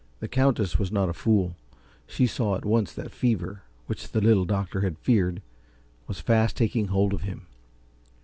[0.19, 1.55] The Countess was not a fool
[2.07, 5.43] she saw at once that fever, which the Little Doctor had feared,
[6.07, 7.45] was fast taking hold of him.